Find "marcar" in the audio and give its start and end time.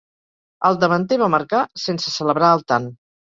1.35-1.59